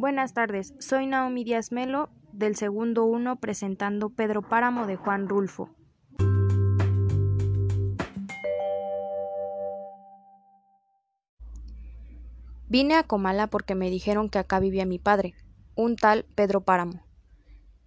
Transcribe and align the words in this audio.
Buenas 0.00 0.32
tardes, 0.32 0.72
soy 0.78 1.06
Naomi 1.06 1.44
Díaz 1.44 1.72
Melo 1.72 2.08
del 2.32 2.56
segundo 2.56 3.04
uno 3.04 3.36
presentando 3.36 4.08
Pedro 4.08 4.40
Páramo 4.40 4.86
de 4.86 4.96
Juan 4.96 5.28
Rulfo. 5.28 5.68
Vine 12.66 12.94
a 12.94 13.02
Comala 13.02 13.48
porque 13.48 13.74
me 13.74 13.90
dijeron 13.90 14.30
que 14.30 14.38
acá 14.38 14.58
vivía 14.58 14.86
mi 14.86 14.98
padre, 14.98 15.34
un 15.74 15.96
tal 15.96 16.24
Pedro 16.34 16.62
Páramo. 16.62 17.02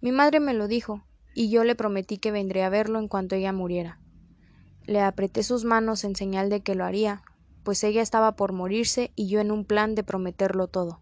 Mi 0.00 0.12
madre 0.12 0.38
me 0.38 0.54
lo 0.54 0.68
dijo, 0.68 1.02
y 1.34 1.50
yo 1.50 1.64
le 1.64 1.74
prometí 1.74 2.18
que 2.18 2.30
vendré 2.30 2.62
a 2.62 2.68
verlo 2.68 3.00
en 3.00 3.08
cuanto 3.08 3.34
ella 3.34 3.52
muriera. 3.52 3.98
Le 4.84 5.00
apreté 5.00 5.42
sus 5.42 5.64
manos 5.64 6.04
en 6.04 6.14
señal 6.14 6.48
de 6.48 6.60
que 6.60 6.76
lo 6.76 6.84
haría, 6.84 7.22
pues 7.64 7.82
ella 7.82 8.02
estaba 8.02 8.36
por 8.36 8.52
morirse 8.52 9.10
y 9.16 9.26
yo 9.26 9.40
en 9.40 9.50
un 9.50 9.64
plan 9.64 9.96
de 9.96 10.04
prometerlo 10.04 10.68
todo. 10.68 11.00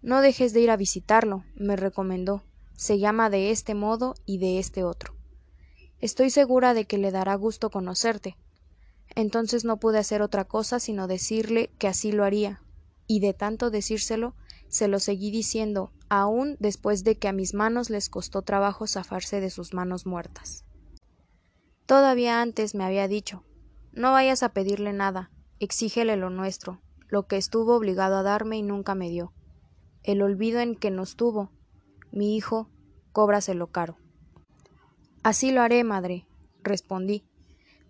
No 0.00 0.20
dejes 0.20 0.52
de 0.52 0.60
ir 0.60 0.70
a 0.70 0.76
visitarlo, 0.76 1.44
me 1.56 1.76
recomendó. 1.76 2.44
Se 2.76 2.98
llama 2.98 3.30
de 3.30 3.50
este 3.50 3.74
modo 3.74 4.14
y 4.24 4.38
de 4.38 4.58
este 4.58 4.84
otro. 4.84 5.14
Estoy 6.00 6.30
segura 6.30 6.72
de 6.74 6.84
que 6.84 6.98
le 6.98 7.10
dará 7.10 7.34
gusto 7.34 7.70
conocerte. 7.70 8.36
Entonces 9.16 9.64
no 9.64 9.78
pude 9.78 9.98
hacer 9.98 10.22
otra 10.22 10.44
cosa 10.44 10.78
sino 10.78 11.08
decirle 11.08 11.70
que 11.78 11.88
así 11.88 12.12
lo 12.12 12.24
haría, 12.24 12.62
y 13.08 13.20
de 13.20 13.34
tanto 13.34 13.70
decírselo, 13.70 14.34
se 14.68 14.86
lo 14.86 15.00
seguí 15.00 15.30
diciendo, 15.30 15.90
aun 16.08 16.56
después 16.60 17.02
de 17.02 17.16
que 17.16 17.26
a 17.26 17.32
mis 17.32 17.54
manos 17.54 17.90
les 17.90 18.08
costó 18.08 18.42
trabajo 18.42 18.86
zafarse 18.86 19.40
de 19.40 19.50
sus 19.50 19.74
manos 19.74 20.06
muertas. 20.06 20.64
Todavía 21.86 22.40
antes 22.40 22.74
me 22.74 22.84
había 22.84 23.08
dicho 23.08 23.42
no 23.92 24.12
vayas 24.12 24.44
a 24.44 24.50
pedirle 24.50 24.92
nada, 24.92 25.32
exígele 25.58 26.16
lo 26.16 26.30
nuestro, 26.30 26.80
lo 27.08 27.26
que 27.26 27.36
estuvo 27.36 27.74
obligado 27.74 28.16
a 28.16 28.22
darme 28.22 28.58
y 28.58 28.62
nunca 28.62 28.94
me 28.94 29.10
dio 29.10 29.32
el 30.12 30.22
olvido 30.22 30.60
en 30.60 30.74
que 30.74 30.90
nos 30.90 31.16
tuvo. 31.16 31.50
Mi 32.12 32.36
hijo, 32.36 32.68
cóbraselo 33.12 33.68
caro. 33.68 33.96
Así 35.22 35.50
lo 35.50 35.60
haré, 35.60 35.84
madre, 35.84 36.26
respondí, 36.62 37.24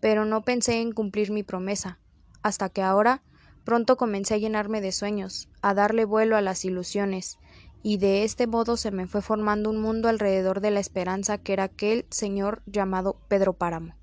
pero 0.00 0.24
no 0.24 0.44
pensé 0.44 0.80
en 0.80 0.92
cumplir 0.92 1.30
mi 1.30 1.42
promesa, 1.42 1.98
hasta 2.42 2.68
que 2.68 2.82
ahora 2.82 3.22
pronto 3.64 3.96
comencé 3.96 4.34
a 4.34 4.38
llenarme 4.38 4.80
de 4.80 4.92
sueños, 4.92 5.48
a 5.60 5.74
darle 5.74 6.04
vuelo 6.04 6.36
a 6.36 6.40
las 6.40 6.64
ilusiones, 6.64 7.38
y 7.82 7.98
de 7.98 8.24
este 8.24 8.46
modo 8.46 8.76
se 8.76 8.90
me 8.90 9.06
fue 9.06 9.22
formando 9.22 9.70
un 9.70 9.80
mundo 9.80 10.08
alrededor 10.08 10.60
de 10.60 10.70
la 10.70 10.80
esperanza 10.80 11.38
que 11.38 11.52
era 11.52 11.64
aquel 11.64 12.06
señor 12.10 12.62
llamado 12.66 13.20
Pedro 13.28 13.52
Páramo, 13.52 13.94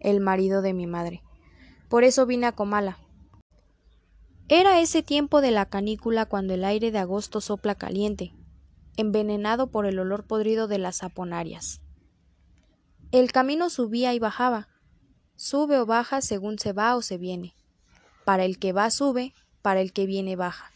el 0.00 0.20
marido 0.20 0.60
de 0.60 0.74
mi 0.74 0.86
madre. 0.86 1.22
Por 1.88 2.04
eso 2.04 2.26
vine 2.26 2.46
a 2.46 2.52
Comala, 2.52 2.98
era 4.54 4.80
ese 4.80 5.02
tiempo 5.02 5.40
de 5.40 5.50
la 5.50 5.64
canícula 5.64 6.26
cuando 6.26 6.52
el 6.52 6.66
aire 6.66 6.90
de 6.90 6.98
agosto 6.98 7.40
sopla 7.40 7.74
caliente, 7.74 8.34
envenenado 8.98 9.70
por 9.70 9.86
el 9.86 9.98
olor 9.98 10.26
podrido 10.26 10.68
de 10.68 10.76
las 10.76 11.02
aponarias. 11.02 11.80
El 13.12 13.32
camino 13.32 13.70
subía 13.70 14.12
y 14.12 14.18
bajaba, 14.18 14.68
sube 15.36 15.78
o 15.78 15.86
baja 15.86 16.20
según 16.20 16.58
se 16.58 16.74
va 16.74 16.94
o 16.96 17.00
se 17.00 17.16
viene. 17.16 17.54
Para 18.26 18.44
el 18.44 18.58
que 18.58 18.74
va 18.74 18.90
sube, 18.90 19.32
para 19.62 19.80
el 19.80 19.94
que 19.94 20.04
viene 20.04 20.36
baja. 20.36 20.70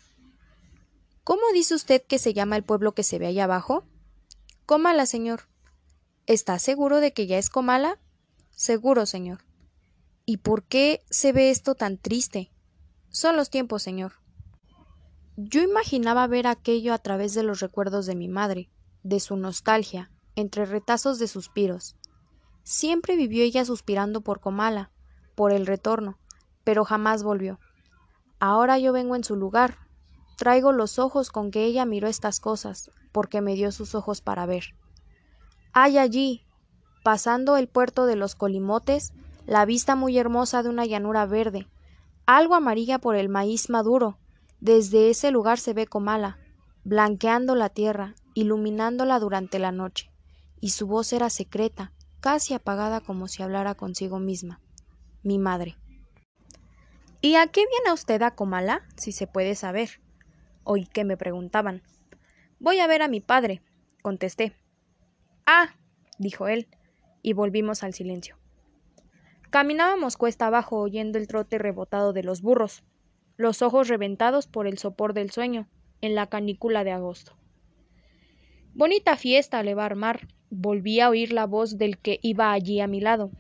¿Cómo 1.23 1.43
dice 1.53 1.75
usted 1.75 2.03
que 2.03 2.19
se 2.19 2.33
llama 2.33 2.57
el 2.57 2.63
pueblo 2.63 2.95
que 2.95 3.03
se 3.03 3.19
ve 3.19 3.27
allá 3.27 3.45
abajo? 3.45 3.85
Comala, 4.65 5.05
señor. 5.05 5.49
¿Está 6.25 6.59
seguro 6.59 7.01
de 7.01 7.13
que 7.13 7.27
ya 7.27 7.37
es 7.37 7.51
Comala? 7.51 7.99
Seguro, 8.53 9.05
señor. 9.05 9.41
¿Y 10.25 10.39
por 10.39 10.65
qué 10.65 11.05
se 11.11 11.33
ve 11.33 11.51
esto 11.51 11.75
tan 11.75 11.99
triste? 11.99 12.51
Son 13.17 13.35
los 13.35 13.49
tiempos, 13.49 13.83
señor. 13.83 14.13
Yo 15.39 15.63
imaginaba 15.63 16.27
ver 16.27 16.47
aquello 16.47 16.93
a 16.93 16.99
través 16.99 17.33
de 17.33 17.43
los 17.43 17.61
recuerdos 17.61 18.05
de 18.05 18.15
mi 18.15 18.29
madre, 18.29 18.69
de 19.05 19.21
su 19.21 19.39
nostalgia, 19.39 20.11
entre 20.35 20.67
retazos 20.67 21.19
de 21.19 21.27
suspiros. 21.27 21.97
Siempre 22.63 23.17
vivió 23.17 23.43
ella 23.43 23.65
suspirando 23.65 24.21
por 24.21 24.41
Comala, 24.41 24.91
por 25.35 25.53
el 25.53 25.65
retorno, 25.65 26.19
pero 26.63 26.85
jamás 26.85 27.23
volvió. 27.23 27.59
Ahora 28.39 28.79
yo 28.79 28.93
vengo 28.93 29.17
en 29.17 29.25
su 29.25 29.35
lugar. 29.35 29.79
Traigo 30.37 30.73
los 30.73 30.99
ojos 30.99 31.31
con 31.31 31.51
que 31.51 31.65
ella 31.65 31.87
miró 31.87 32.09
estas 32.09 32.39
cosas, 32.39 32.91
porque 33.13 33.41
me 33.41 33.55
dio 33.55 33.73
sus 33.73 33.95
ojos 33.95 34.21
para 34.21 34.45
ver. 34.45 34.75
Hay 35.73 35.97
allí, 35.97 36.45
pasando 37.03 37.57
el 37.57 37.67
puerto 37.67 38.05
de 38.05 38.17
los 38.17 38.35
Colimotes, 38.35 39.15
la 39.47 39.65
vista 39.65 39.97
muy 39.97 40.19
hermosa 40.19 40.63
de 40.63 40.69
una 40.69 40.85
llanura 40.85 41.25
verde, 41.25 41.67
algo 42.27 42.55
amarilla 42.55 42.99
por 42.99 43.17
el 43.17 43.29
maíz 43.29 43.71
maduro. 43.71 44.19
Desde 44.61 45.11
ese 45.11 45.31
lugar 45.31 45.59
se 45.59 45.73
ve 45.73 45.87
Comala, 45.87 46.39
blanqueando 46.85 47.55
la 47.55 47.69
tierra, 47.69 48.15
iluminándola 48.35 49.19
durante 49.19 49.59
la 49.59 49.73
noche, 49.73 50.11
y 50.61 50.71
su 50.71 50.87
voz 50.87 51.13
era 51.13 51.31
secreta, 51.31 51.93
casi 52.21 52.55
apagada 52.55 53.01
como 53.01 53.29
si 53.29 53.43
hablara 53.43 53.75
consigo 53.75 54.19
misma. 54.19 54.61
Mi 55.23 55.39
madre. 55.39 55.77
¿Y 57.21 57.37
a 57.37 57.47
qué 57.47 57.65
viene 57.67 57.93
usted 57.93 58.23
a 58.23 58.35
Comala, 58.35 58.87
si 58.97 59.13
se 59.13 59.27
puede 59.27 59.55
saber? 59.55 60.01
Oí 60.65 60.87
que 60.87 61.05
me 61.05 61.17
preguntaban. 61.17 61.83
Voy 62.59 62.81
a 62.81 62.87
ver 62.87 63.03
a 63.03 63.09
mi 63.09 63.21
padre, 63.21 63.63
contesté. 64.03 64.55
Ah, 65.47 65.75
dijo 66.19 66.49
él, 66.49 66.69
y 67.23 67.33
volvimos 67.33 67.83
al 67.83 67.95
silencio. 67.95 68.37
Caminábamos 69.51 70.17
cuesta 70.17 70.47
abajo 70.47 70.79
oyendo 70.79 71.19
el 71.19 71.29
trote 71.29 71.59
rebotado 71.59 72.13
de 72.13 72.23
los 72.23 72.43
burros, 72.43 72.83
los 73.37 73.63
ojos 73.63 73.89
reventados 73.89 74.47
por 74.47 74.67
el 74.67 74.79
sopor 74.79 75.15
del 75.15 75.31
sueño, 75.31 75.69
en 76.01 76.15
la 76.15 76.27
canícula 76.27 76.85
de 76.85 76.93
agosto. 76.93 77.37
Bonita 78.75 79.17
fiesta 79.17 79.63
le 79.63 79.75
va 79.75 79.85
a 79.85 79.87
armar. 79.87 80.29
Volví 80.51 81.01
a 81.01 81.09
oír 81.09 81.33
la 81.33 81.47
voz 81.47 81.79
del 81.79 81.99
que 81.99 82.19
iba 82.23 82.53
allí 82.53 82.81
a 82.81 82.87
mi 82.87 83.01
lado. 83.01 83.31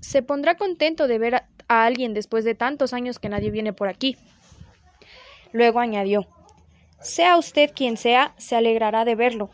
Se 0.00 0.22
pondrá 0.22 0.56
contento 0.56 1.08
de 1.08 1.18
ver 1.18 1.34
a, 1.36 1.48
alguien 1.68 2.12
después 2.12 2.44
de 2.44 2.54
tantos 2.54 2.92
años 2.92 3.18
que 3.18 3.30
nadie 3.30 3.50
viene 3.50 3.72
por 3.72 3.88
aquí. 3.88 4.16
Luego 5.52 5.80
añadió 5.80 6.26
Sea 7.00 7.38
usted 7.38 7.70
quien 7.74 7.96
sea, 7.96 8.34
se 8.36 8.56
alegrará 8.56 9.04
de 9.04 9.14
verlo. 9.14 9.50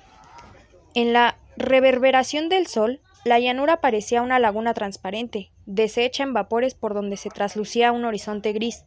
En 0.95 1.13
la 1.13 1.37
reverberación 1.57 2.49
del 2.49 2.67
sol, 2.67 3.01
la 3.25 3.39
llanura 3.39 3.81
parecía 3.81 4.23
una 4.23 4.39
laguna 4.39 4.73
transparente, 4.73 5.51
deshecha 5.67 6.23
en 6.23 6.33
vapores 6.33 6.75
por 6.75 6.95
donde 6.95 7.17
se 7.17 7.29
traslucía 7.29 7.93
un 7.93 8.05
horizonte 8.05 8.53
gris, 8.53 8.85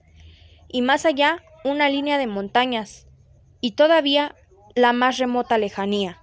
y 0.68 0.82
más 0.82 1.06
allá 1.06 1.44
una 1.64 1.90
línea 1.90 2.18
de 2.18 2.28
montañas, 2.28 3.08
y 3.62 3.72
todavía 3.72 4.36
la 4.76 4.92
más 4.92 5.20
remota 5.20 5.58
lejanía. 5.58 6.23